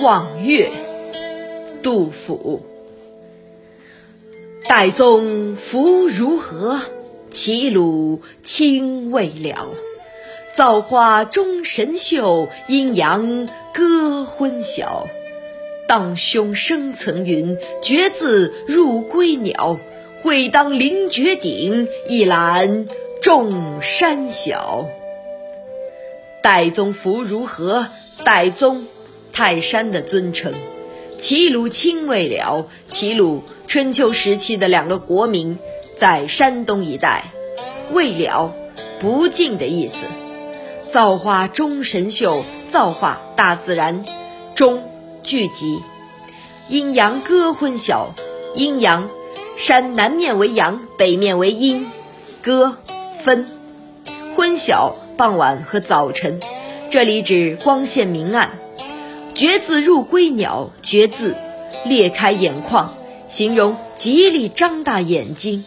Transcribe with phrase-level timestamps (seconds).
[0.00, 0.70] 望岳，
[1.82, 2.62] 杜甫。
[4.68, 6.80] 岱宗夫如何？
[7.30, 9.68] 齐鲁青未了。
[10.54, 15.08] 造化钟神秀，阴阳割昏晓。
[15.88, 19.78] 荡胸生层云，决眦入归鸟。
[20.22, 22.86] 会当凌绝顶，一览
[23.22, 24.86] 众山小。
[26.42, 27.88] 岱宗夫如何？
[28.24, 28.86] 岱宗，
[29.38, 30.52] 泰山的尊称。
[31.16, 32.66] 齐鲁青未了。
[32.88, 35.60] 齐鲁，春秋时期的两个国名，
[35.94, 37.26] 在山东一带。
[37.92, 38.52] 未了，
[38.98, 39.98] 不尽的意思。
[40.88, 44.04] 造化钟神秀，造化大自然，
[44.56, 44.82] 钟
[45.22, 45.82] 聚集，
[46.68, 48.16] 阴阳割昏晓。
[48.56, 49.08] 阴阳，
[49.56, 51.86] 山南面为阳，北面为阴，
[52.42, 52.78] 割
[53.20, 53.46] 分。
[54.34, 56.40] 昏晓，傍晚和早晨，
[56.90, 58.58] 这里指光线明暗。
[59.38, 61.32] 决眦入归鸟，决眦，
[61.84, 62.96] 裂开眼眶，
[63.28, 65.64] 形容极力张大眼睛。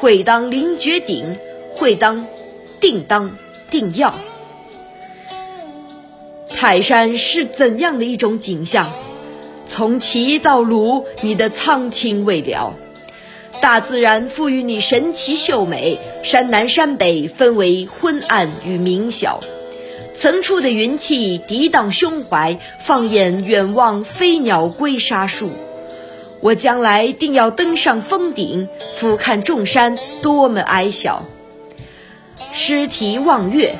[0.00, 1.38] 会当凌绝顶，
[1.76, 2.26] 会当，
[2.80, 3.36] 定当，
[3.70, 4.12] 定要。
[6.48, 8.92] 泰山是怎样的一种景象？
[9.64, 12.74] 从齐到鲁，你的苍青未了。
[13.60, 19.38] 大自然赋予你神奇秀美，山南山北分为昏暗与明晓。
[20.18, 25.52] 层出的云气涤荡胸怀，放眼远望，飞鸟归沙树。
[26.40, 31.24] 我将来定要登上峰顶，俯瞰众山，多么矮小。
[32.52, 33.78] 诗题望岳，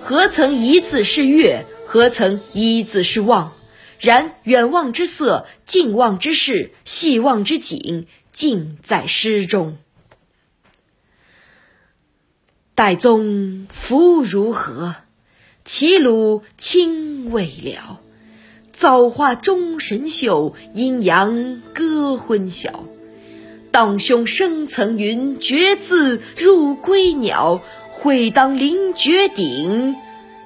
[0.00, 1.64] 何曾一字是岳？
[1.84, 3.52] 何曾一字是望？
[4.00, 9.78] 然远望之色，近望之事，细望之景，尽在诗中。
[12.74, 14.96] 岱宗夫如何？
[15.66, 18.00] 齐鲁青未了。
[18.72, 22.84] 造化钟神秀，阴阳割昏晓。
[23.72, 27.60] 荡胸生层云，决眦入归鸟。
[27.90, 29.96] 会当凌绝顶，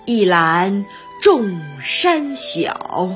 [0.07, 0.87] 一览
[1.21, 3.11] 众山小。